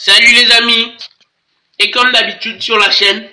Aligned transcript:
Salut 0.00 0.32
les 0.32 0.52
amis 0.52 0.96
Et 1.80 1.90
comme 1.90 2.12
d'habitude 2.12 2.62
sur 2.62 2.78
la 2.78 2.88
chaîne, 2.88 3.28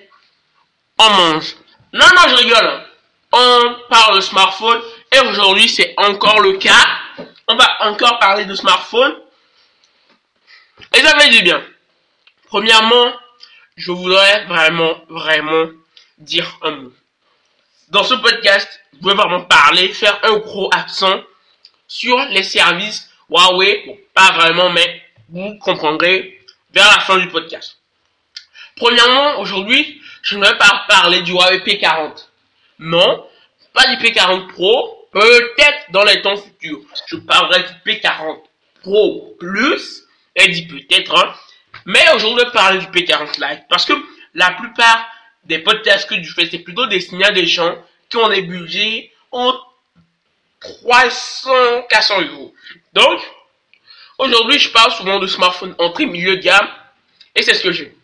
on 0.97 1.09
mange. 1.11 1.55
Non, 1.93 2.07
non, 2.15 2.27
je 2.27 2.35
rigole. 2.37 2.85
On 3.31 3.75
parle 3.87 4.15
de 4.15 4.21
smartphone 4.21 4.81
et 5.11 5.19
aujourd'hui 5.19 5.69
c'est 5.69 5.93
encore 5.97 6.39
le 6.39 6.53
cas. 6.53 6.87
On 7.47 7.55
va 7.55 7.69
encore 7.81 8.17
parler 8.17 8.45
de 8.45 8.55
smartphone. 8.55 9.15
Et 10.95 11.01
ça 11.01 11.19
fait 11.19 11.29
du 11.29 11.43
bien. 11.43 11.63
Premièrement, 12.47 13.13
je 13.77 13.91
voudrais 13.91 14.45
vraiment, 14.45 14.95
vraiment 15.07 15.69
dire 16.17 16.57
un 16.63 16.71
mot. 16.71 16.93
Dans 17.89 18.03
ce 18.03 18.15
podcast, 18.15 18.81
je 18.99 19.07
vais 19.07 19.13
vraiment 19.13 19.43
parler, 19.43 19.93
faire 19.93 20.17
un 20.23 20.37
gros 20.37 20.71
accent 20.73 21.21
sur 21.87 22.17
les 22.31 22.41
services 22.41 23.07
Huawei. 23.29 23.83
Bon, 23.85 23.97
pas 24.15 24.31
vraiment, 24.31 24.71
mais 24.71 25.03
vous 25.29 25.59
comprendrez 25.59 26.34
vers 26.75 26.91
la 26.91 26.99
fin 26.99 27.17
du 27.17 27.29
podcast. 27.29 27.77
Premièrement, 28.75 29.39
aujourd'hui, 29.39 30.01
je 30.21 30.37
ne 30.37 30.45
vais 30.45 30.57
pas 30.57 30.83
parler 30.87 31.21
du 31.21 31.31
Huawei 31.31 31.59
P40. 31.59 32.27
Non, 32.79 33.25
pas 33.73 33.87
du 33.87 34.03
P40 34.03 34.47
Pro, 34.47 35.07
peut-être 35.11 35.91
dans 35.91 36.03
les 36.03 36.21
temps 36.21 36.35
futurs. 36.35 36.81
Je 37.07 37.15
parlerai 37.15 37.63
du 37.63 37.91
P40 37.91 38.41
Pro 38.81 39.35
Plus, 39.39 40.03
et 40.35 40.49
dit 40.49 40.67
peut-être, 40.67 41.15
hein. 41.15 41.33
Mais 41.85 42.03
aujourd'hui, 42.13 42.41
je 42.41 42.45
vais 42.47 42.51
parler 42.51 42.79
du 42.79 42.87
P40 42.87 43.39
Lite. 43.39 43.63
Parce 43.69 43.85
que 43.85 43.93
la 44.33 44.51
plupart 44.51 45.07
des 45.45 45.59
podcasts 45.59 46.09
que 46.09 46.21
je 46.21 46.33
fais, 46.33 46.47
c'est 46.49 46.59
plutôt 46.59 46.87
destiné 46.87 47.23
à 47.25 47.31
des 47.31 47.45
gens 47.45 47.75
qui 48.09 48.17
ont 48.17 48.27
des 48.27 48.41
budgets 48.41 49.11
entre 49.31 49.73
300, 50.59 51.83
400 51.89 52.21
euros. 52.21 52.53
Donc, 52.93 53.21
aujourd'hui, 54.17 54.59
je 54.59 54.69
parle 54.69 54.91
souvent 54.91 55.19
de 55.19 55.27
smartphones 55.27 55.75
entrée 55.77 56.05
milieu 56.05 56.37
de 56.37 56.41
gamme. 56.41 56.67
Et 57.35 57.41
c'est 57.41 57.53
ce 57.53 57.63
que 57.63 57.71
j'ai. 57.71 57.95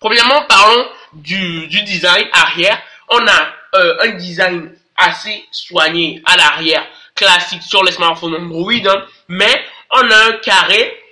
Premièrement, 0.00 0.42
parlons 0.48 0.88
du, 1.14 1.66
du 1.66 1.82
design 1.82 2.26
arrière. 2.32 2.80
On 3.08 3.26
a 3.26 3.52
euh, 3.74 3.96
un 4.02 4.08
design 4.10 4.72
assez 4.96 5.44
soigné 5.50 6.22
à 6.26 6.36
l'arrière, 6.36 6.86
classique 7.14 7.62
sur 7.62 7.82
les 7.84 7.92
smartphones 7.92 8.34
Android, 8.34 8.72
hein. 8.72 9.04
mais 9.28 9.64
on 9.90 10.10
a 10.10 10.16
un 10.26 10.32
carré 10.38 11.02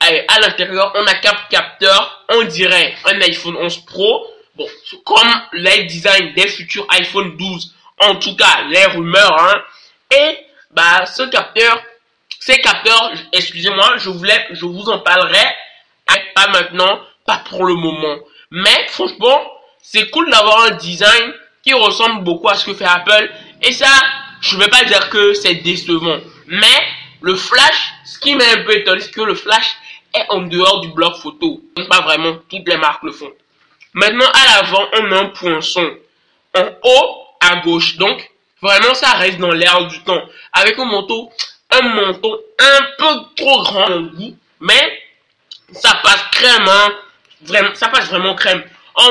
à 0.00 0.40
l'intérieur, 0.40 0.92
on 0.94 1.06
a 1.06 1.14
quatre 1.14 1.48
capteurs, 1.48 2.24
on 2.28 2.42
dirait 2.44 2.94
un 3.06 3.20
iPhone 3.20 3.56
11 3.56 3.84
Pro, 3.86 4.26
bon, 4.54 4.68
comme 5.04 5.42
les 5.52 5.84
designs 5.84 6.32
des 6.34 6.48
futurs 6.48 6.86
iPhone 6.90 7.36
12, 7.36 7.74
en 8.00 8.16
tout 8.16 8.36
cas 8.36 8.62
les 8.68 8.84
rumeurs, 8.86 9.40
hein, 9.40 9.62
et 10.10 10.38
bah 10.70 11.06
ce 11.06 11.22
capteur, 11.24 11.82
ces 12.46 12.58
capteurs, 12.60 13.10
excusez-moi, 13.32 13.96
je 13.96 14.08
voulais, 14.08 14.46
je 14.52 14.66
vous 14.66 14.88
en 14.88 15.00
parlerai, 15.00 15.44
pas 16.36 16.46
maintenant, 16.46 17.00
pas 17.26 17.42
pour 17.48 17.64
le 17.64 17.74
moment, 17.74 18.18
mais 18.52 18.86
franchement, 18.88 19.40
c'est 19.82 20.10
cool 20.10 20.30
d'avoir 20.30 20.66
un 20.66 20.76
design 20.76 21.34
qui 21.64 21.74
ressemble 21.74 22.22
beaucoup 22.22 22.48
à 22.48 22.54
ce 22.54 22.64
que 22.64 22.74
fait 22.74 22.84
Apple, 22.84 23.32
et 23.62 23.72
ça, 23.72 23.90
je 24.40 24.56
vais 24.58 24.68
pas 24.68 24.84
dire 24.84 25.10
que 25.10 25.34
c'est 25.34 25.56
décevant, 25.56 26.18
mais 26.46 26.86
le 27.20 27.34
flash, 27.34 27.94
ce 28.04 28.20
qui 28.20 28.36
m'a 28.36 28.44
un 28.44 28.62
peu 28.62 28.76
étonné, 28.76 29.00
c'est 29.00 29.10
que 29.10 29.22
le 29.22 29.34
flash 29.34 29.74
est 30.14 30.26
en 30.28 30.42
dehors 30.42 30.82
du 30.82 30.88
bloc 30.90 31.16
photo. 31.16 31.60
Pas 31.90 32.02
vraiment, 32.02 32.36
toutes 32.48 32.68
les 32.68 32.76
marques 32.76 33.02
le 33.02 33.10
font. 33.10 33.32
Maintenant, 33.92 34.26
à 34.32 34.62
l'avant, 34.62 34.86
on 34.92 35.12
a 35.12 35.18
un 35.22 35.26
poinçon. 35.30 35.90
En 36.54 36.68
haut, 36.84 37.16
à 37.40 37.56
gauche. 37.56 37.96
Donc, 37.96 38.30
vraiment, 38.62 38.94
ça 38.94 39.12
reste 39.14 39.38
dans 39.38 39.50
l'air 39.50 39.88
du 39.88 40.00
temps. 40.04 40.22
Avec 40.52 40.78
un 40.78 40.84
manteau, 40.84 41.30
un 41.78 41.88
manteau 41.88 42.40
un 42.58 42.82
peu 42.98 43.14
trop 43.36 43.62
grand 43.62 44.00
goût. 44.00 44.36
Mais, 44.60 45.02
ça 45.72 45.94
passe 46.02 46.22
crème, 46.32 46.68
hein. 46.68 46.94
Vraiment, 47.42 47.74
ça 47.74 47.88
passe 47.88 48.08
vraiment 48.08 48.34
crème. 48.34 48.64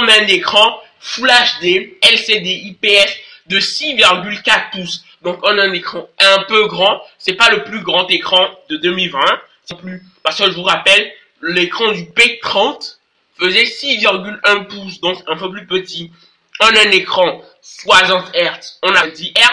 Met 0.03 0.19
un 0.19 0.27
écran 0.27 0.81
Full 0.99 1.29
HD, 1.29 1.97
LCD 2.01 2.49
IPS 2.49 3.11
de 3.47 3.59
6,4 3.59 4.71
pouces. 4.71 5.03
Donc, 5.21 5.39
on 5.43 5.57
un 5.57 5.71
écran 5.73 6.07
un 6.19 6.43
peu 6.43 6.65
grand. 6.65 7.01
C'est 7.19 7.33
pas 7.33 7.49
le 7.49 7.63
plus 7.63 7.81
grand 7.81 8.07
écran 8.09 8.49
de 8.69 8.77
2020. 8.77 9.19
C'est 9.65 9.77
plus, 9.77 10.01
parce 10.23 10.37
que 10.37 10.45
je 10.45 10.55
vous 10.55 10.63
rappelle, 10.63 11.11
l'écran 11.41 11.91
du 11.91 12.03
P30 12.03 12.97
faisait 13.39 13.63
6,1 13.63 14.65
pouces, 14.67 14.99
donc 15.01 15.21
un 15.27 15.35
peu 15.35 15.51
plus 15.51 15.67
petit. 15.67 16.11
On 16.59 16.67
un 16.67 16.91
écran 16.91 17.41
60 17.61 18.33
Hz, 18.33 18.79
on 18.83 18.95
a 18.95 19.07
10 19.07 19.33
Hz. 19.35 19.43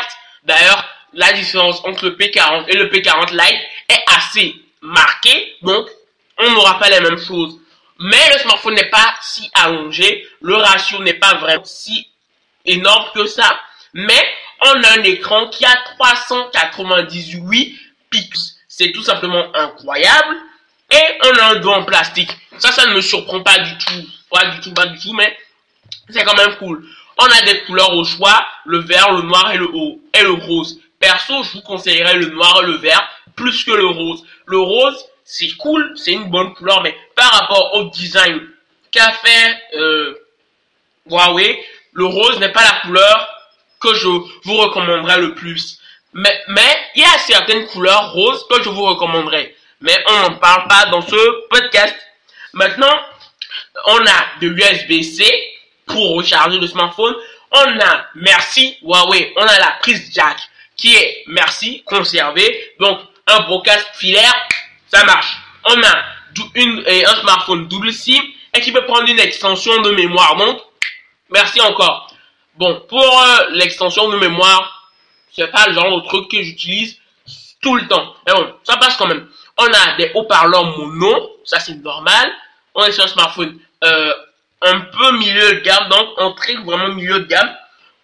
D'ailleurs, 0.44 0.84
la 1.14 1.32
différence 1.32 1.84
entre 1.84 2.06
le 2.06 2.16
P40 2.16 2.64
et 2.68 2.76
le 2.76 2.88
P40 2.88 3.32
Lite 3.32 3.60
est 3.88 4.02
assez 4.06 4.54
marquée, 4.80 5.56
donc 5.62 5.88
on 6.38 6.50
n'aura 6.50 6.78
pas 6.78 6.88
les 6.90 7.00
mêmes 7.00 7.18
choses. 7.18 7.58
Mais 7.98 8.32
le 8.32 8.38
smartphone 8.40 8.74
n'est 8.74 8.90
pas 8.90 9.14
si 9.20 9.50
allongé, 9.54 10.26
le 10.40 10.56
ratio 10.56 11.02
n'est 11.02 11.14
pas 11.14 11.34
vraiment 11.34 11.64
si 11.64 12.08
énorme 12.64 13.10
que 13.14 13.26
ça. 13.26 13.60
Mais 13.94 14.26
on 14.60 14.82
a 14.82 14.98
un 14.98 15.02
écran 15.02 15.48
qui 15.48 15.64
a 15.64 15.76
398 15.98 17.78
pixels. 18.10 18.56
C'est 18.68 18.92
tout 18.92 19.02
simplement 19.02 19.54
incroyable. 19.54 20.36
Et 20.90 21.18
on 21.24 21.38
a 21.38 21.44
un 21.52 21.54
dos 21.56 21.70
en 21.70 21.84
plastique. 21.84 22.30
Ça, 22.58 22.72
ça 22.72 22.86
ne 22.86 22.94
me 22.94 23.00
surprend 23.00 23.42
pas 23.42 23.58
du 23.58 23.78
tout. 23.78 24.06
Pas 24.30 24.46
du 24.46 24.60
tout, 24.60 24.72
pas 24.72 24.86
du 24.86 24.98
tout, 24.98 25.12
mais 25.12 25.36
c'est 26.08 26.24
quand 26.24 26.36
même 26.36 26.56
cool. 26.56 26.84
On 27.18 27.26
a 27.26 27.42
des 27.42 27.62
couleurs 27.64 27.92
au 27.94 28.04
choix, 28.04 28.46
le 28.64 28.78
vert, 28.78 29.12
le 29.12 29.22
noir 29.22 29.52
et 29.52 29.58
le 29.58 29.68
haut, 29.72 30.00
et 30.14 30.22
le 30.22 30.32
rose. 30.32 30.80
Perso, 31.02 31.42
je 31.42 31.54
vous 31.54 31.62
conseillerais 31.62 32.14
le 32.14 32.26
noir 32.26 32.60
et 32.62 32.66
le 32.66 32.76
vert 32.76 33.10
plus 33.34 33.64
que 33.64 33.72
le 33.72 33.86
rose. 33.86 34.24
Le 34.46 34.58
rose, 34.58 35.04
c'est 35.24 35.50
cool, 35.56 35.92
c'est 35.96 36.12
une 36.12 36.30
bonne 36.30 36.54
couleur, 36.54 36.80
mais 36.80 36.96
par 37.16 37.28
rapport 37.32 37.74
au 37.74 37.84
design 37.90 38.40
qu'a 38.92 39.10
fait 39.10 39.58
euh, 39.74 40.14
Huawei, 41.10 41.60
le 41.92 42.04
rose 42.04 42.38
n'est 42.38 42.52
pas 42.52 42.62
la 42.62 42.80
couleur 42.82 43.28
que 43.80 43.92
je 43.94 44.06
vous 44.06 44.56
recommanderais 44.56 45.18
le 45.18 45.34
plus. 45.34 45.80
Mais, 46.12 46.40
mais 46.46 46.78
il 46.94 47.02
y 47.02 47.04
a 47.04 47.18
certaines 47.18 47.66
couleurs 47.66 48.12
roses 48.12 48.46
que 48.48 48.62
je 48.62 48.68
vous 48.68 48.84
recommanderais. 48.84 49.56
Mais 49.80 50.04
on 50.06 50.20
n'en 50.20 50.36
parle 50.36 50.68
pas 50.68 50.86
dans 50.86 51.02
ce 51.02 51.48
podcast. 51.48 51.96
Maintenant, 52.52 52.94
on 53.86 54.06
a 54.06 54.40
de 54.40 54.46
l'USB-C 54.46 55.24
pour 55.86 56.14
recharger 56.14 56.58
le 56.60 56.66
smartphone. 56.68 57.16
On 57.50 57.80
a 57.80 58.06
merci 58.14 58.76
Huawei. 58.82 59.32
On 59.36 59.42
a 59.42 59.58
la 59.58 59.78
prise 59.80 60.12
jack 60.14 60.38
est 60.88 61.24
merci 61.26 61.82
conservé. 61.84 62.74
Donc 62.80 63.00
un 63.26 63.40
broadcast 63.40 63.88
filaire, 63.94 64.34
ça 64.88 65.04
marche. 65.04 65.36
On 65.64 65.82
a 65.82 66.04
une, 66.54 66.84
un 66.86 67.20
smartphone 67.20 67.68
double 67.68 67.92
SIM 67.92 68.22
et 68.54 68.60
qui 68.60 68.72
peut 68.72 68.84
prendre 68.84 69.08
une 69.08 69.20
extension 69.20 69.80
de 69.82 69.90
mémoire. 69.90 70.36
Donc 70.36 70.60
merci 71.30 71.60
encore. 71.60 72.08
Bon, 72.56 72.82
pour 72.88 73.22
euh, 73.22 73.46
l'extension 73.52 74.08
de 74.10 74.18
mémoire, 74.18 74.90
c'est 75.32 75.50
pas 75.50 75.66
le 75.66 75.74
genre 75.74 76.02
de 76.02 76.06
truc 76.06 76.30
que 76.30 76.42
j'utilise 76.42 76.98
tout 77.62 77.76
le 77.76 77.86
temps. 77.88 78.14
Mais 78.26 78.34
bon, 78.34 78.52
ça 78.64 78.76
passe 78.76 78.96
quand 78.96 79.06
même. 79.06 79.26
On 79.56 79.66
a 79.66 79.96
des 79.96 80.10
haut-parleurs 80.14 80.76
mono, 80.76 81.38
ça 81.44 81.60
c'est 81.60 81.74
normal. 81.82 82.32
On 82.74 82.84
est 82.84 82.92
sur 82.92 83.04
un 83.04 83.08
smartphone 83.08 83.58
euh, 83.84 84.12
un 84.62 84.80
peu 84.80 85.12
milieu 85.18 85.54
de 85.54 85.60
gamme, 85.60 85.88
donc 85.88 86.08
entrée 86.18 86.56
vraiment 86.56 86.88
milieu 86.88 87.20
de 87.20 87.26
gamme. 87.26 87.54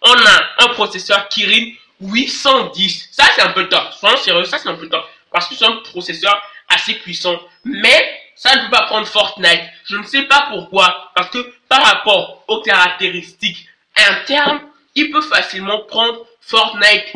On 0.01 0.13
a 0.13 0.65
un 0.65 0.67
processeur 0.69 1.27
Kirin 1.29 1.73
810. 2.01 3.09
Ça 3.11 3.25
c'est 3.35 3.41
un 3.41 3.51
peu 3.51 3.67
top. 3.67 3.93
Soyons 3.99 4.17
sérieux, 4.17 4.43
ça 4.45 4.57
c'est 4.57 4.69
un 4.69 4.75
peu 4.75 4.87
top. 4.89 5.05
Parce 5.31 5.47
que 5.47 5.55
c'est 5.55 5.65
un 5.65 5.77
processeur 5.77 6.41
assez 6.67 6.95
puissant. 6.95 7.39
Mais 7.65 8.19
ça 8.35 8.55
ne 8.55 8.61
peut 8.63 8.71
pas 8.71 8.83
prendre 8.83 9.07
Fortnite. 9.07 9.61
Je 9.85 9.97
ne 9.97 10.03
sais 10.03 10.23
pas 10.23 10.47
pourquoi. 10.49 11.11
Parce 11.15 11.29
que 11.29 11.53
par 11.67 11.83
rapport 11.83 12.43
aux 12.47 12.61
caractéristiques 12.61 13.67
internes, 13.95 14.61
il 14.95 15.11
peut 15.11 15.21
facilement 15.21 15.79
prendre 15.87 16.25
Fortnite. 16.41 17.13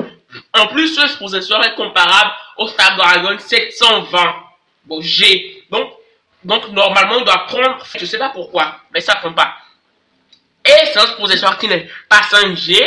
En 0.53 0.67
plus, 0.67 0.95
ce 0.95 1.15
processeur 1.17 1.63
est 1.63 1.75
comparable 1.75 2.31
au 2.57 2.67
Snapdragon 2.67 3.37
720 3.37 4.35
bon, 4.85 5.01
G. 5.01 5.63
Donc, 5.71 5.93
donc, 6.43 6.69
normalement, 6.69 7.19
il 7.19 7.25
doit 7.25 7.45
prendre, 7.47 7.85
je 7.97 8.05
sais 8.05 8.17
pas 8.17 8.29
pourquoi, 8.29 8.79
mais 8.93 8.99
ça 8.99 9.15
prend 9.15 9.33
pas. 9.33 9.55
Et 10.65 10.85
c'est 10.91 10.99
un 10.99 11.07
processeur 11.13 11.57
qui 11.57 11.67
n'est 11.67 11.89
pas 12.09 12.21
5G, 12.21 12.77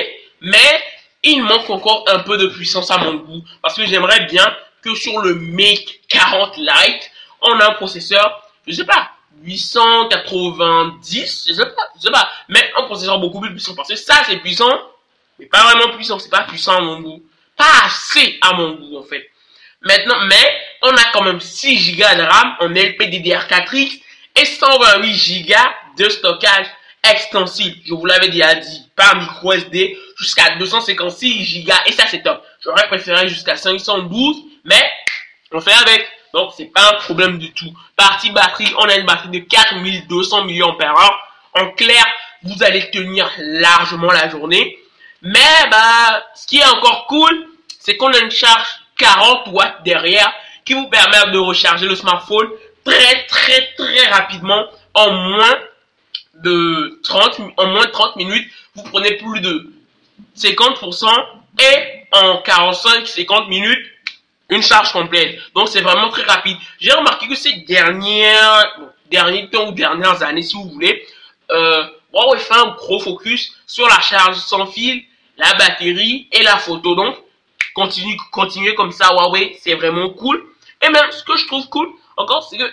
mais 0.42 0.82
il 1.26 1.42
manque 1.42 1.68
encore 1.68 2.04
un 2.06 2.20
peu 2.20 2.38
de 2.38 2.46
puissance 2.46 2.90
à 2.90 2.98
mon 2.98 3.14
goût. 3.14 3.42
Parce 3.60 3.74
que 3.74 3.84
j'aimerais 3.84 4.26
bien 4.26 4.56
que 4.82 4.94
sur 4.94 5.20
le 5.20 5.34
Make 5.34 6.00
40 6.08 6.56
Lite, 6.56 7.10
on 7.42 7.58
a 7.58 7.70
un 7.70 7.74
processeur, 7.74 8.42
je 8.66 8.72
sais 8.72 8.84
pas, 8.84 9.10
890, 9.42 11.44
je 11.48 11.52
sais 11.52 11.66
pas, 11.66 11.90
je 11.96 12.02
sais 12.02 12.10
pas, 12.10 12.30
mais 12.48 12.70
un 12.78 12.84
processeur 12.84 13.18
beaucoup 13.18 13.40
plus 13.40 13.50
puissant. 13.50 13.74
Parce 13.74 13.88
que 13.88 13.96
ça, 13.96 14.22
c'est 14.26 14.38
puissant, 14.38 14.80
mais 15.38 15.46
pas 15.46 15.62
vraiment 15.64 15.94
puissant, 15.94 16.18
c'est 16.18 16.30
pas 16.30 16.44
puissant 16.44 16.76
à 16.76 16.80
mon 16.80 17.00
goût. 17.00 17.22
Pas 17.56 17.84
assez 17.84 18.38
à 18.42 18.54
mon 18.54 18.74
goût, 18.74 18.98
en 18.98 19.02
fait. 19.02 19.28
Maintenant, 19.82 20.24
mais, 20.26 20.60
on 20.82 20.90
a 20.90 21.04
quand 21.12 21.22
même 21.22 21.40
6 21.40 21.96
Go 21.96 22.04
de 22.16 22.22
RAM 22.22 22.56
en 22.60 22.68
LPDDR4X 22.68 24.00
et 24.36 24.44
128 24.44 25.42
Go 25.42 25.54
de 25.98 26.08
stockage 26.08 26.66
extensible. 27.10 27.76
Je 27.86 27.94
vous 27.94 28.06
l'avais 28.06 28.28
déjà 28.28 28.54
dit, 28.54 28.88
par 28.96 29.16
micro 29.16 29.52
SD 29.52 29.96
jusqu'à 30.18 30.56
256 30.56 31.64
Go 31.64 31.72
et 31.86 31.92
ça 31.92 32.04
c'est 32.06 32.22
top. 32.22 32.42
J'aurais 32.62 32.86
préféré 32.88 33.28
jusqu'à 33.28 33.56
512, 33.56 34.36
mais 34.64 34.90
on 35.52 35.60
fait 35.60 35.72
avec. 35.72 36.06
Donc, 36.34 36.52
c'est 36.56 36.66
pas 36.66 36.90
un 36.90 36.94
problème 37.00 37.38
du 37.38 37.52
tout. 37.52 37.72
Partie 37.96 38.30
batterie, 38.30 38.72
on 38.78 38.88
a 38.88 38.96
une 38.96 39.06
batterie 39.06 39.30
de 39.30 39.38
4200 39.38 40.44
mAh. 40.44 41.20
En 41.54 41.70
clair, 41.70 42.04
vous 42.42 42.62
allez 42.62 42.90
tenir 42.90 43.30
largement 43.38 44.12
la 44.12 44.28
journée. 44.28 44.78
Mais, 45.22 45.68
bah, 45.70 46.24
ce 46.34 46.46
qui 46.46 46.58
est 46.58 46.66
encore 46.66 47.06
cool, 47.06 47.46
c'est 47.80 47.96
qu'on 47.96 48.12
a 48.12 48.18
une 48.18 48.30
charge 48.30 48.66
40 48.98 49.48
watts 49.48 49.82
derrière 49.84 50.30
qui 50.64 50.74
vous 50.74 50.88
permet 50.88 51.30
de 51.32 51.38
recharger 51.38 51.86
le 51.86 51.94
smartphone 51.94 52.48
très, 52.84 53.26
très, 53.26 53.68
très 53.76 54.08
rapidement 54.08 54.66
en 54.94 55.12
moins 55.12 55.58
de 56.42 57.00
30, 57.02 57.40
en 57.56 57.66
moins 57.66 57.86
de 57.86 57.90
30 57.90 58.16
minutes. 58.16 58.50
Vous 58.74 58.82
prenez 58.84 59.16
plus 59.16 59.40
de 59.40 59.72
50% 60.36 61.06
et 61.58 62.06
en 62.12 62.42
45-50 62.42 63.48
minutes, 63.48 63.86
une 64.50 64.62
charge 64.62 64.92
complète. 64.92 65.38
Donc 65.54 65.68
c'est 65.68 65.80
vraiment 65.80 66.08
très 66.10 66.22
rapide. 66.22 66.56
J'ai 66.78 66.92
remarqué 66.92 67.26
que 67.28 67.34
ces 67.34 67.52
dernières, 67.68 68.78
derniers 69.10 69.48
temps 69.50 69.68
ou 69.68 69.72
dernières 69.72 70.22
années, 70.22 70.42
si 70.42 70.54
vous 70.56 70.68
voulez, 70.68 71.04
euh, 71.50 71.84
Huawei 72.12 72.38
fait 72.38 72.54
un 72.54 72.74
gros 72.76 73.00
focus 73.00 73.52
sur 73.66 73.88
la 73.88 74.00
charge 74.00 74.36
sans 74.36 74.66
fil, 74.66 75.02
la 75.36 75.52
batterie 75.54 76.28
et 76.32 76.42
la 76.42 76.56
photo. 76.58 76.94
Donc, 76.94 77.16
continue, 77.74 78.16
continuez 78.30 78.74
comme 78.74 78.92
ça, 78.92 79.12
Huawei, 79.12 79.56
c'est 79.60 79.74
vraiment 79.74 80.10
cool. 80.10 80.42
Et 80.82 80.88
même, 80.88 81.10
ce 81.10 81.22
que 81.24 81.36
je 81.36 81.46
trouve 81.46 81.68
cool, 81.68 81.88
encore, 82.16 82.46
c'est 82.48 82.58
que 82.58 82.70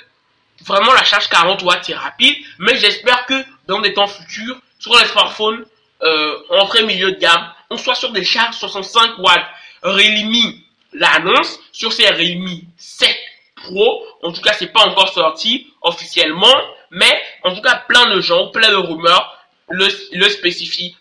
vraiment 0.66 0.94
la 0.94 1.04
charge 1.04 1.28
40 1.30 1.62
watts 1.64 1.90
est 1.90 1.96
rapide, 1.96 2.36
mais 2.60 2.78
j'espère 2.78 3.26
que 3.26 3.34
dans 3.68 3.82
des 3.82 3.94
temps 3.94 4.08
futurs, 4.08 4.60
sur 4.80 4.98
les 4.98 5.06
smartphones, 5.06 5.66
euh, 6.02 6.38
entrée 6.50 6.84
milieu 6.84 7.12
de 7.14 7.20
gamme, 7.20 7.52
on 7.70 7.78
soit 7.78 7.96
sur 7.96 8.12
des 8.12 8.24
charges 8.24 8.56
65 8.56 9.18
watts. 9.20 9.46
Realme 9.82 10.62
l'annonce 10.94 11.60
sur 11.72 11.92
ces 11.92 12.08
Realme 12.08 12.62
7 12.78 13.16
Pro. 13.56 14.06
En 14.22 14.32
tout 14.32 14.42
cas, 14.42 14.54
c'est 14.54 14.72
pas 14.72 14.86
encore 14.86 15.12
sorti 15.14 15.74
officiellement, 15.82 16.54
mais 16.92 17.22
en 17.44 17.54
tout 17.54 17.62
cas, 17.62 17.84
plein 17.88 18.14
de 18.14 18.22
gens, 18.22 18.48
plein 18.50 18.70
de 18.70 18.76
rumeurs 18.76 19.38
le, 19.70 19.88
le 20.14 20.30
spécifient. 20.30 20.96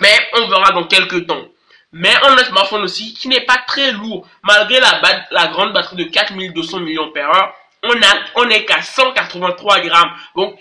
Mais 0.00 0.16
on 0.34 0.48
verra 0.48 0.72
dans 0.72 0.84
quelques 0.84 1.26
temps. 1.26 1.44
Mais 1.92 2.12
on 2.24 2.36
a 2.36 2.42
un 2.42 2.44
smartphone 2.44 2.82
aussi 2.82 3.14
qui 3.14 3.28
n'est 3.28 3.44
pas 3.44 3.58
très 3.66 3.92
lourd. 3.92 4.26
Malgré 4.42 4.80
la, 4.80 5.00
la 5.30 5.46
grande 5.46 5.72
batterie 5.72 5.96
de 5.96 6.04
4200 6.04 6.80
mAh, 6.80 7.54
on 7.82 7.90
a, 7.90 8.14
on 8.34 8.48
est 8.50 8.64
qu'à 8.64 8.82
183 8.82 9.80
grammes. 9.80 10.12
Donc, 10.34 10.58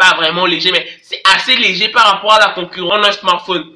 pas 0.00 0.14
vraiment 0.14 0.46
léger, 0.46 0.72
mais 0.72 0.86
c'est 1.02 1.20
assez 1.24 1.54
léger 1.56 1.90
par 1.90 2.06
rapport 2.06 2.32
à 2.32 2.40
la 2.40 2.48
concurrence. 2.54 2.98
On 2.98 3.02
a 3.02 3.08
un 3.08 3.12
smartphone 3.12 3.74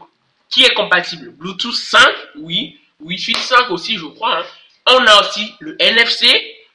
qui 0.49 0.65
est 0.65 0.73
compatible. 0.73 1.33
Bluetooth 1.33 1.75
5, 1.75 2.01
oui. 2.37 2.79
Wi-Fi 3.01 3.35
5 3.35 3.71
aussi, 3.71 3.99
je 3.99 4.07
crois. 4.07 4.39
Hein. 4.39 4.45
On 4.87 5.07
a 5.07 5.21
aussi 5.21 5.53
le 5.61 5.77
NFC 5.79 6.27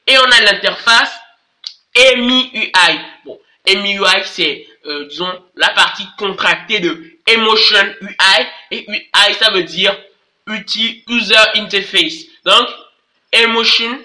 et 0.05 0.17
on 0.17 0.31
a 0.31 0.41
l'interface 0.41 1.11
MIUI. 1.95 2.71
Bon, 3.25 3.39
MIUI, 3.67 4.23
c'est, 4.25 4.67
euh, 4.85 5.07
disons, 5.07 5.43
la 5.55 5.69
partie 5.69 6.05
contractée 6.17 6.79
de 6.79 7.17
Emotion 7.25 7.95
UI. 8.01 8.45
Et 8.71 8.85
UI, 8.87 9.33
ça 9.39 9.49
veut 9.49 9.63
dire 9.63 9.97
User 10.47 11.35
Interface. 11.55 12.25
Donc, 12.45 12.67
Emotion 13.31 13.99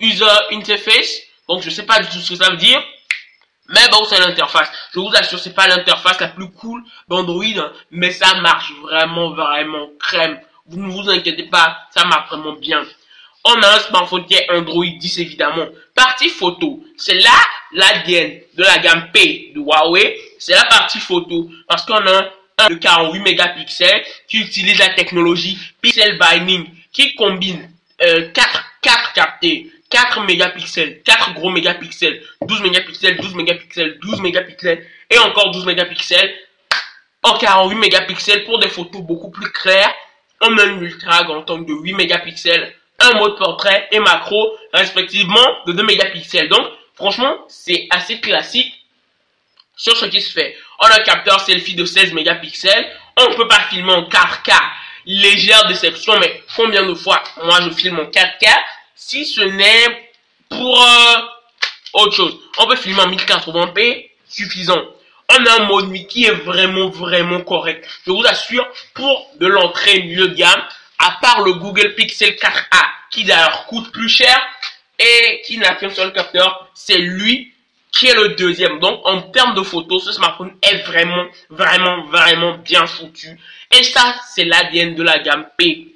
User 0.00 0.26
Interface. 0.50 1.20
Donc, 1.48 1.62
je 1.62 1.70
sais 1.70 1.86
pas 1.86 2.00
du 2.00 2.08
tout 2.08 2.18
ce 2.18 2.30
que 2.30 2.44
ça 2.44 2.50
veut 2.50 2.56
dire. 2.56 2.82
Mais 3.68 3.88
bon, 3.90 4.04
c'est 4.04 4.18
l'interface. 4.18 4.70
Je 4.92 5.00
vous 5.00 5.10
assure, 5.14 5.38
c'est 5.38 5.54
pas 5.54 5.66
l'interface 5.66 6.20
la 6.20 6.28
plus 6.28 6.50
cool 6.50 6.82
d'Android, 7.08 7.44
hein, 7.44 7.72
mais 7.90 8.10
ça 8.10 8.34
marche 8.40 8.72
vraiment, 8.82 9.30
vraiment 9.30 9.88
crème. 9.98 10.38
Vous 10.66 10.80
ne 10.80 10.90
vous 10.90 11.08
inquiétez 11.08 11.44
pas, 11.44 11.78
ça 11.90 12.04
marche 12.04 12.28
vraiment 12.28 12.54
bien. 12.54 12.82
On 13.46 13.62
a 13.62 13.76
un 13.76 13.80
smartphone 13.80 14.24
qui 14.26 14.34
est 14.34 14.50
Android 14.50 14.84
10 14.84 15.18
évidemment. 15.18 15.66
Partie 15.94 16.30
photo, 16.30 16.82
c'est 16.96 17.20
là 17.20 17.30
l'ADN 17.72 18.40
de 18.54 18.62
la 18.62 18.78
gamme 18.78 19.10
P 19.12 19.52
de 19.54 19.60
Huawei. 19.60 20.18
C'est 20.38 20.54
la 20.54 20.64
partie 20.64 20.98
photo 20.98 21.50
parce 21.68 21.84
qu'on 21.84 22.06
a 22.06 22.30
un 22.58 22.70
de 22.70 22.76
48 22.76 23.20
mégapixels 23.20 24.02
qui 24.28 24.38
utilise 24.38 24.78
la 24.78 24.90
technologie 24.90 25.58
Pixel 25.82 26.16
Binding 26.18 26.66
qui 26.92 27.14
combine 27.16 27.70
euh, 28.02 28.30
4, 28.32 28.64
4 28.80 29.12
captés 29.12 29.70
4 29.94 30.22
mégapixels, 30.22 31.02
4 31.04 31.34
gros 31.34 31.50
mégapixels, 31.50 32.20
12 32.42 32.62
mégapixels, 32.62 33.16
12 33.16 33.34
mégapixels, 33.34 33.98
12 34.00 34.20
mégapixels 34.22 34.84
et 35.08 35.18
encore 35.18 35.52
12 35.52 35.66
mégapixels 35.66 36.34
en 37.22 37.38
48 37.38 37.76
mégapixels 37.76 38.44
pour 38.44 38.58
des 38.58 38.68
photos 38.68 39.02
beaucoup 39.02 39.30
plus 39.30 39.48
claires. 39.52 39.94
On 40.40 40.58
a 40.58 40.64
une 40.64 40.82
ultra 40.82 41.22
grand 41.22 41.48
angle 41.48 41.66
de 41.66 41.74
8 41.74 41.92
mégapixels, 41.94 42.74
un 42.98 43.12
mode 43.20 43.38
portrait 43.38 43.88
et 43.92 44.00
macro 44.00 44.56
respectivement 44.72 45.62
de 45.68 45.72
2 45.72 45.84
mégapixels. 45.84 46.48
Donc 46.48 46.66
franchement 46.96 47.44
c'est 47.46 47.86
assez 47.90 48.18
classique 48.18 48.74
sur 49.76 49.96
ce 49.96 50.06
qui 50.06 50.20
se 50.20 50.32
fait. 50.32 50.56
On 50.80 50.86
a 50.86 50.96
un 50.98 51.04
capteur 51.04 51.38
selfie 51.38 51.76
de 51.76 51.84
16 51.84 52.14
mégapixels. 52.14 52.90
On 53.16 53.30
ne 53.30 53.36
peut 53.36 53.46
pas 53.46 53.60
filmer 53.70 53.92
en 53.92 54.08
4K. 54.08 54.58
Légère 55.06 55.68
déception, 55.68 56.18
mais 56.18 56.42
combien 56.56 56.82
de 56.84 56.94
fois 56.94 57.22
moi 57.44 57.60
je 57.60 57.70
filme 57.70 58.00
en 58.00 58.10
4K 58.10 58.48
si 59.06 59.26
ce 59.26 59.42
n'est 59.42 60.10
pour 60.48 60.82
euh, 60.82 61.16
autre 61.94 62.14
chose. 62.14 62.38
On 62.58 62.66
peut 62.66 62.76
filmer 62.76 63.02
en 63.02 63.10
1080p, 63.10 64.10
suffisant. 64.26 64.82
On 65.30 65.46
a 65.46 65.62
un 65.62 65.66
mode 65.66 65.92
qui 66.06 66.24
est 66.24 66.30
vraiment, 66.30 66.88
vraiment 66.88 67.42
correct. 67.42 67.86
Je 68.06 68.12
vous 68.12 68.24
assure, 68.24 68.66
pour 68.94 69.30
de 69.38 69.46
l'entrée 69.46 70.00
milieu 70.02 70.28
gamme, 70.28 70.62
à 70.98 71.18
part 71.20 71.42
le 71.42 71.54
Google 71.54 71.94
Pixel 71.94 72.30
4a, 72.30 72.84
qui 73.10 73.24
d'ailleurs 73.24 73.66
coûte 73.66 73.92
plus 73.92 74.08
cher 74.08 74.40
et 74.98 75.42
qui 75.44 75.58
n'a 75.58 75.74
qu'un 75.74 75.90
seul 75.90 76.12
capteur, 76.12 76.70
c'est 76.74 76.98
lui 76.98 77.52
qui 77.92 78.06
est 78.06 78.14
le 78.14 78.30
deuxième. 78.30 78.80
Donc, 78.80 79.00
en 79.04 79.20
termes 79.20 79.54
de 79.54 79.62
photos, 79.62 80.04
ce 80.04 80.12
smartphone 80.12 80.56
est 80.62 80.78
vraiment, 80.78 81.26
vraiment, 81.50 82.06
vraiment 82.06 82.56
bien 82.58 82.86
foutu. 82.86 83.38
Et 83.70 83.82
ça, 83.82 84.16
c'est 84.34 84.44
l'ADN 84.44 84.94
de 84.94 85.02
la 85.02 85.18
gamme 85.18 85.46
P. 85.58 85.88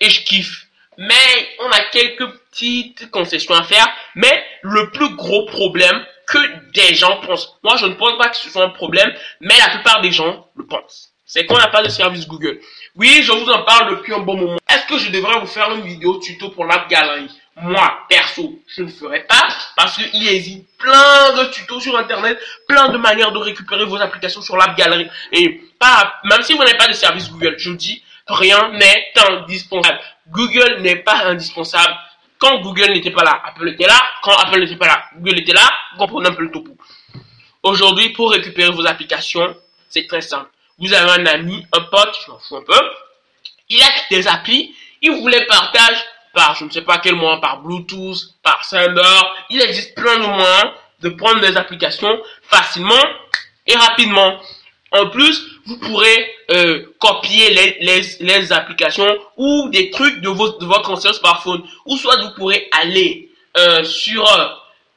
Et 0.00 0.10
je 0.10 0.24
kiffe 0.24 0.63
mais 0.98 1.48
on 1.60 1.70
a 1.70 1.80
quelques 1.92 2.26
petites 2.50 3.10
concessions 3.10 3.54
à 3.54 3.62
faire. 3.62 3.86
Mais 4.14 4.44
le 4.62 4.90
plus 4.90 5.14
gros 5.14 5.46
problème 5.46 6.04
que 6.26 6.38
des 6.72 6.94
gens 6.94 7.20
pensent, 7.20 7.58
moi 7.62 7.76
je 7.76 7.86
ne 7.86 7.94
pense 7.94 8.16
pas 8.18 8.28
que 8.28 8.36
ce 8.36 8.48
soit 8.48 8.64
un 8.64 8.70
problème, 8.70 9.12
mais 9.40 9.54
la 9.58 9.74
plupart 9.74 10.00
des 10.00 10.10
gens 10.10 10.48
le 10.56 10.66
pensent. 10.66 11.10
C'est 11.26 11.46
qu'on 11.46 11.58
n'a 11.58 11.68
pas 11.68 11.82
de 11.82 11.88
service 11.88 12.28
Google. 12.28 12.60
Oui, 12.96 13.22
je 13.22 13.32
vous 13.32 13.50
en 13.50 13.62
parle 13.62 13.96
depuis 13.96 14.12
un 14.14 14.20
bon 14.20 14.36
moment. 14.36 14.58
Est-ce 14.68 14.86
que 14.86 14.98
je 14.98 15.10
devrais 15.10 15.40
vous 15.40 15.46
faire 15.46 15.72
une 15.72 15.82
vidéo 15.82 16.18
tuto 16.18 16.50
pour 16.50 16.66
l'app 16.66 16.88
galerie? 16.88 17.30
Moi, 17.56 17.98
perso, 18.08 18.60
je 18.68 18.82
ne 18.82 18.88
ferai 18.88 19.24
pas 19.24 19.48
parce 19.76 19.96
qu'il 19.96 20.28
existe 20.28 20.66
plein 20.76 21.32
de 21.36 21.50
tutos 21.50 21.80
sur 21.80 21.96
Internet, 21.96 22.38
plein 22.68 22.88
de 22.88 22.98
manières 22.98 23.32
de 23.32 23.38
récupérer 23.38 23.84
vos 23.84 24.00
applications 24.00 24.42
sur 24.42 24.56
l'app 24.56 24.76
galerie. 24.76 25.08
Et 25.32 25.62
pas, 25.78 26.14
même 26.24 26.42
si 26.42 26.52
vous 26.52 26.62
n'avez 26.62 26.76
pas 26.76 26.88
de 26.88 26.92
service 26.92 27.30
Google, 27.30 27.54
je 27.58 27.70
dis, 27.70 28.02
rien 28.26 28.70
n'est 28.72 29.12
indispensable. 29.28 30.00
Google 30.30 30.80
n'est 30.80 30.96
pas 30.96 31.26
indispensable. 31.26 31.94
Quand 32.38 32.60
Google 32.60 32.92
n'était 32.92 33.10
pas 33.10 33.24
là, 33.24 33.40
Apple 33.44 33.68
était 33.68 33.86
là. 33.86 34.00
Quand 34.22 34.36
Apple 34.36 34.60
n'était 34.60 34.76
pas 34.76 34.86
là, 34.86 35.04
Google 35.16 35.38
était 35.38 35.52
là. 35.52 35.70
Vous 35.92 35.98
comprenez 35.98 36.28
un 36.28 36.34
peu 36.34 36.42
le 36.42 36.50
topo. 36.50 36.76
Aujourd'hui, 37.62 38.10
pour 38.10 38.30
récupérer 38.30 38.70
vos 38.70 38.86
applications, 38.86 39.56
c'est 39.88 40.06
très 40.06 40.20
simple. 40.20 40.50
Vous 40.78 40.92
avez 40.92 41.22
un 41.22 41.26
ami, 41.26 41.64
un 41.72 41.80
pote, 41.82 42.16
je 42.24 42.30
m'en 42.30 42.38
fous 42.38 42.56
un 42.56 42.62
peu. 42.62 42.80
Il 43.70 43.80
a 43.80 43.88
des 44.10 44.26
applis, 44.26 44.74
il 45.00 45.12
vous 45.12 45.28
les 45.28 45.46
partage 45.46 45.96
par 46.34 46.54
je 46.56 46.64
ne 46.64 46.70
sais 46.70 46.82
pas 46.82 46.98
quel 46.98 47.14
moyen, 47.14 47.38
par 47.38 47.60
Bluetooth, 47.60 48.18
par 48.42 48.64
Sender. 48.64 49.20
Il 49.50 49.62
existe 49.62 49.94
plein 49.94 50.16
de 50.18 50.26
moyens 50.26 50.72
de 51.00 51.08
prendre 51.10 51.40
des 51.40 51.56
applications 51.56 52.20
facilement 52.42 53.02
et 53.66 53.76
rapidement. 53.76 54.40
En 54.90 55.08
plus, 55.08 55.53
vous 55.66 55.78
pourrez 55.78 56.30
euh, 56.50 56.84
copier 56.98 57.50
les, 57.50 57.78
les, 57.80 58.02
les, 58.20 58.52
applications 58.52 59.08
ou 59.36 59.68
des 59.70 59.90
trucs 59.90 60.20
de, 60.20 60.28
votre 60.28 60.58
de 60.58 60.66
votre 60.66 60.90
ancien 60.90 61.12
smartphone. 61.12 61.62
Ou 61.86 61.96
soit 61.96 62.20
vous 62.22 62.34
pourrez 62.36 62.68
aller 62.82 63.30
euh, 63.56 63.82
sur 63.84 64.26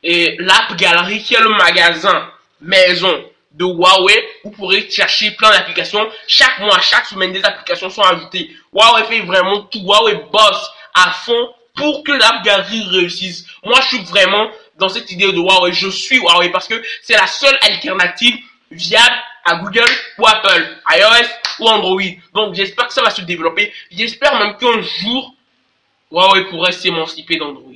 euh, 0.06 0.28
l'app 0.40 0.76
Galerie 0.76 1.24
qui 1.24 1.36
est 1.36 1.42
le 1.42 1.50
magasin 1.50 2.30
maison 2.62 3.24
de 3.54 3.66
Huawei. 3.66 4.28
Vous 4.44 4.52
pourrez 4.52 4.90
chercher 4.90 5.32
plein 5.32 5.52
d'applications. 5.52 6.06
Chaque 6.28 6.60
mois, 6.60 6.80
chaque 6.82 7.06
semaine, 7.06 7.32
des 7.32 7.44
applications 7.44 7.90
sont 7.90 8.04
ajoutées. 8.04 8.52
Huawei 8.74 9.04
fait 9.06 9.22
vraiment 9.22 9.62
tout. 9.62 9.80
Huawei 9.80 10.16
bosse 10.32 10.72
à 10.94 11.12
fond 11.12 11.54
pour 11.76 12.04
que 12.04 12.12
l'app 12.12 12.44
Galerie 12.44 12.84
réussisse. 12.90 13.46
Moi, 13.64 13.80
je 13.82 13.96
suis 13.96 14.06
vraiment 14.06 14.50
dans 14.78 14.90
cette 14.90 15.10
idée 15.12 15.32
de 15.32 15.38
Huawei. 15.38 15.72
Je 15.72 15.90
suis 15.90 16.18
Huawei 16.18 16.50
parce 16.50 16.68
que 16.68 16.82
c'est 17.04 17.16
la 17.16 17.28
seule 17.28 17.58
alternative 17.62 18.36
viable 18.72 19.16
Google 19.56 19.90
ou 20.18 20.28
Apple, 20.28 20.78
iOS 20.96 21.28
ou 21.60 21.68
Android. 21.68 22.02
Donc 22.34 22.54
j'espère 22.54 22.88
que 22.88 22.94
ça 22.94 23.02
va 23.02 23.10
se 23.10 23.22
développer. 23.22 23.74
J'espère 23.92 24.38
même 24.40 24.58
qu'un 24.58 24.82
jour, 24.82 25.34
Huawei 26.12 26.46
pourrait 26.46 26.72
s'émanciper 26.72 27.38
d'Android. 27.38 27.74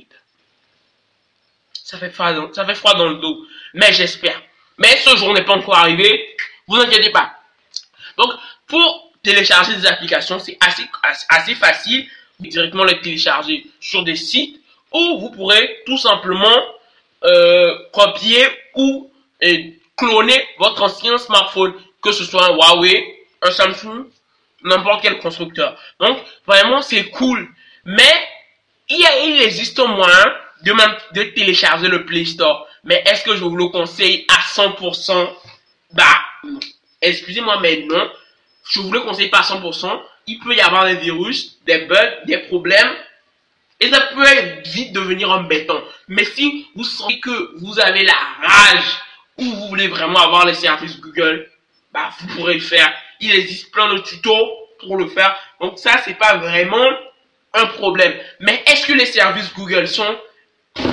Ça 1.72 1.98
fait, 1.98 2.10
froid 2.10 2.32
dans, 2.32 2.52
ça 2.52 2.64
fait 2.64 2.74
froid 2.74 2.94
dans 2.94 3.08
le 3.08 3.16
dos. 3.16 3.46
Mais 3.74 3.92
j'espère. 3.92 4.40
Mais 4.78 4.96
ce 4.98 5.16
jour 5.16 5.34
n'est 5.34 5.44
pas 5.44 5.54
encore 5.54 5.76
arrivé. 5.76 6.34
Vous 6.66 6.76
inquiétez 6.76 7.10
pas. 7.10 7.34
Donc, 8.16 8.32
pour 8.66 9.12
télécharger 9.22 9.76
des 9.76 9.86
applications, 9.86 10.38
c'est 10.38 10.56
assez, 10.60 10.88
assez 11.28 11.54
facile. 11.54 12.08
Directement 12.40 12.84
les 12.84 13.00
télécharger 13.00 13.66
sur 13.78 14.02
des 14.04 14.16
sites 14.16 14.62
ou 14.92 15.18
vous 15.20 15.30
pourrez 15.30 15.82
tout 15.86 15.98
simplement 15.98 16.60
euh, 17.24 17.76
copier 17.92 18.46
ou 18.74 19.10
cloner 19.96 20.42
votre 20.58 20.82
ancien 20.82 21.18
smartphone, 21.18 21.74
que 22.02 22.12
ce 22.12 22.24
soit 22.24 22.46
un 22.46 22.56
Huawei, 22.56 23.26
un 23.42 23.50
Samsung, 23.50 24.06
n'importe 24.64 25.02
quel 25.02 25.18
constructeur. 25.18 25.78
Donc, 26.00 26.18
vraiment, 26.46 26.82
c'est 26.82 27.10
cool. 27.10 27.48
Mais, 27.84 28.28
il, 28.88 29.40
existe 29.42 29.78
un 29.78 29.86
moyen 29.86 30.34
de, 30.64 30.72
de 31.14 31.22
télécharger 31.30 31.88
le 31.88 32.04
Play 32.04 32.24
Store. 32.24 32.66
Mais 32.84 33.02
est-ce 33.06 33.24
que 33.24 33.36
je 33.36 33.44
vous 33.44 33.56
le 33.56 33.68
conseille 33.68 34.26
à 34.28 34.40
100% 34.40 35.28
Bah, 35.92 36.04
excusez-moi, 37.00 37.60
mais 37.60 37.86
non. 37.88 38.10
Je 38.70 38.80
vous 38.80 38.92
le 38.92 39.00
conseille 39.00 39.28
pas 39.28 39.40
à 39.40 39.42
100%. 39.42 40.00
Il 40.26 40.38
peut 40.38 40.54
y 40.54 40.60
avoir 40.60 40.84
des 40.86 40.96
virus, 40.96 41.58
des 41.66 41.86
bugs, 41.86 42.24
des 42.26 42.38
problèmes. 42.38 42.92
Et 43.80 43.90
ça 43.90 44.00
peut 44.14 44.24
vite 44.66 44.92
devenir 44.92 45.30
embêtant. 45.30 45.82
Mais 46.06 46.24
si 46.24 46.68
vous 46.76 46.84
sentez 46.84 47.18
que 47.18 47.58
vous 47.58 47.80
avez 47.80 48.04
la 48.04 48.14
rage 48.40 49.00
vous 49.38 49.68
voulez 49.68 49.88
vraiment 49.88 50.20
avoir 50.20 50.46
les 50.46 50.54
services 50.54 51.00
Google, 51.00 51.48
bah, 51.92 52.10
vous 52.20 52.36
pourrez 52.36 52.54
le 52.54 52.60
faire. 52.60 52.92
Il 53.20 53.32
existe 53.34 53.70
plein 53.72 53.92
de 53.94 53.98
tutos 54.00 54.48
pour 54.80 54.96
le 54.96 55.08
faire. 55.08 55.36
Donc 55.60 55.78
ça, 55.78 55.98
c'est 56.04 56.18
pas 56.18 56.36
vraiment 56.36 56.88
un 57.54 57.66
problème. 57.66 58.14
Mais 58.40 58.62
est-ce 58.66 58.86
que 58.86 58.92
les 58.92 59.06
services 59.06 59.52
Google 59.54 59.86
sont 59.86 60.16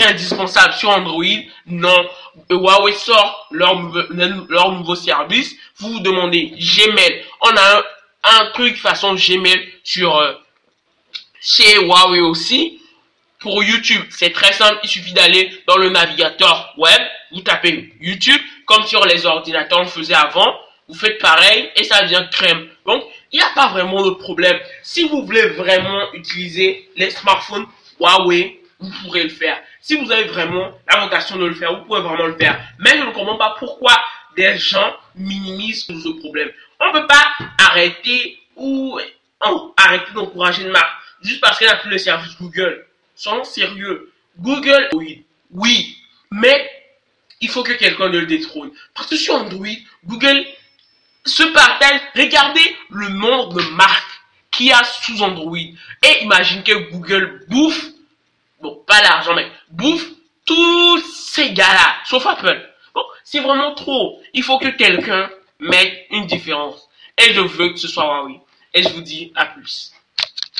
indispensables 0.05 0.73
sur 0.73 0.89
Android? 0.89 1.23
Non. 1.65 2.09
Huawei 2.49 2.93
sort 2.93 3.47
leur, 3.51 3.75
leur 4.49 4.71
nouveau 4.73 4.95
service. 4.95 5.55
Vous 5.77 5.93
vous 5.93 5.99
demandez 6.01 6.53
Gmail. 6.57 7.23
On 7.41 7.55
a 7.55 7.77
un, 7.77 7.83
un 8.23 8.51
truc 8.51 8.77
façon 8.77 9.15
Gmail 9.15 9.73
sur 9.83 10.17
euh, 10.17 10.33
chez 11.41 11.75
Huawei 11.79 12.19
aussi. 12.21 12.81
Pour 13.39 13.63
YouTube, 13.63 14.05
c'est 14.09 14.31
très 14.31 14.51
simple. 14.51 14.79
Il 14.83 14.89
suffit 14.89 15.13
d'aller 15.13 15.63
dans 15.65 15.77
le 15.77 15.89
navigateur 15.89 16.73
web. 16.77 17.01
Vous 17.31 17.41
tapez 17.41 17.93
YouTube, 17.99 18.41
comme 18.65 18.83
sur 18.83 19.05
les 19.05 19.25
ordinateurs 19.25 19.81
on 19.81 19.85
faisait 19.85 20.13
avant. 20.13 20.53
Vous 20.87 20.95
faites 20.95 21.19
pareil 21.19 21.69
et 21.75 21.83
ça 21.83 22.01
devient 22.01 22.25
crème. 22.31 22.67
Donc, 22.85 23.03
il 23.31 23.37
n'y 23.37 23.45
a 23.45 23.51
pas 23.53 23.67
vraiment 23.69 24.03
de 24.03 24.11
problème. 24.11 24.57
Si 24.81 25.07
vous 25.07 25.23
voulez 25.23 25.49
vraiment 25.49 26.11
utiliser 26.13 26.89
les 26.95 27.11
smartphones 27.11 27.67
Huawei, 27.99 28.59
vous 28.79 28.91
pourrez 29.03 29.23
le 29.23 29.29
faire. 29.29 29.61
Si 29.81 29.97
vous 29.97 30.11
avez 30.11 30.23
vraiment 30.23 30.71
la 30.91 31.01
vocation 31.01 31.37
de 31.37 31.45
le 31.45 31.53
faire, 31.53 31.77
vous 31.77 31.85
pouvez 31.85 32.01
vraiment 32.01 32.25
le 32.25 32.37
faire. 32.37 32.59
Mais 32.79 32.97
je 32.97 33.03
ne 33.03 33.11
comprends 33.11 33.37
pas 33.37 33.55
pourquoi 33.59 33.93
des 34.35 34.57
gens 34.57 34.95
minimisent 35.15 35.85
ce 35.85 36.19
problème. 36.19 36.49
On 36.79 36.87
ne 36.87 36.93
peut 36.93 37.07
pas 37.07 37.25
arrêter 37.59 38.39
ou 38.55 38.99
arrêter 39.77 40.11
d'encourager 40.13 40.63
une 40.63 40.71
marque 40.71 40.99
juste 41.21 41.41
parce 41.41 41.59
qu'elle 41.59 41.69
a 41.69 41.75
plus 41.75 41.91
le 41.91 41.97
service 41.97 42.37
Google. 42.39 42.85
Soyons 43.15 43.43
sérieux. 43.43 44.11
Google, 44.37 44.89
oui, 44.93 45.25
oui, 45.51 45.97
mais 46.31 46.69
il 47.41 47.49
faut 47.49 47.63
que 47.63 47.73
quelqu'un 47.73 48.07
le 48.07 48.25
détrône. 48.25 48.71
Parce 48.93 49.07
que 49.07 49.15
sur 49.15 49.35
Android, 49.35 49.67
Google 50.05 50.45
se 51.25 51.43
partage. 51.43 52.01
Regardez 52.15 52.75
le 52.89 53.09
nombre 53.09 53.53
de 53.53 53.69
marques 53.71 54.21
qu'il 54.51 54.67
y 54.67 54.71
a 54.71 54.83
sous 54.83 55.21
Android. 55.21 55.57
Et 55.57 56.23
imagine 56.23 56.63
que 56.63 56.89
Google 56.91 57.45
bouffe, 57.49 57.85
bon, 58.61 58.83
pas 58.87 59.01
l'argent, 59.01 59.35
mais 59.35 59.49
bouffe 59.69 60.05
tous 60.45 60.99
ces 61.13 61.51
gars-là, 61.51 61.95
sauf 62.05 62.25
Apple. 62.25 62.67
Bon, 62.93 63.03
c'est 63.23 63.39
vraiment 63.39 63.75
trop. 63.75 64.19
Il 64.33 64.43
faut 64.43 64.57
que 64.57 64.69
quelqu'un 64.69 65.29
mette 65.59 66.07
une 66.11 66.25
différence. 66.25 66.89
Et 67.17 67.33
je 67.33 67.41
veux 67.41 67.69
que 67.69 67.77
ce 67.77 67.87
soit 67.87 68.05
Huawei. 68.05 68.39
Et 68.73 68.83
je 68.83 68.89
vous 68.89 69.01
dis 69.01 69.31
à 69.35 69.45
plus. 69.45 69.91